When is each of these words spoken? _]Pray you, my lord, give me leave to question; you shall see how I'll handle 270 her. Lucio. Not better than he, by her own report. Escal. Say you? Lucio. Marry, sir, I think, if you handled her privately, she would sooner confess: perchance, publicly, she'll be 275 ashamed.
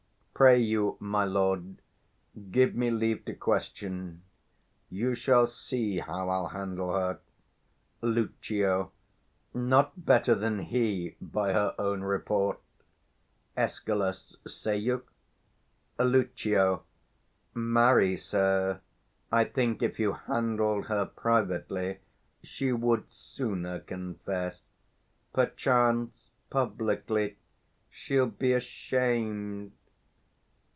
_]Pray 0.43 0.57
you, 0.59 0.97
my 0.99 1.23
lord, 1.23 1.83
give 2.49 2.73
me 2.73 2.89
leave 2.89 3.23
to 3.25 3.33
question; 3.35 4.23
you 4.89 5.13
shall 5.13 5.45
see 5.45 5.99
how 5.99 6.29
I'll 6.29 6.47
handle 6.47 6.87
270 6.87 7.03
her. 7.03 8.09
Lucio. 8.81 8.91
Not 9.53 10.03
better 10.03 10.33
than 10.33 10.61
he, 10.63 11.15
by 11.21 11.53
her 11.53 11.75
own 11.77 12.01
report. 12.01 12.59
Escal. 13.55 14.01
Say 14.49 14.77
you? 14.77 15.03
Lucio. 15.99 16.85
Marry, 17.53 18.17
sir, 18.17 18.81
I 19.31 19.43
think, 19.43 19.83
if 19.83 19.99
you 19.99 20.13
handled 20.13 20.87
her 20.87 21.05
privately, 21.05 21.99
she 22.41 22.71
would 22.71 23.13
sooner 23.13 23.79
confess: 23.81 24.63
perchance, 25.33 26.31
publicly, 26.49 27.37
she'll 27.91 28.25
be 28.25 28.47
275 28.53 28.57
ashamed. 28.57 29.71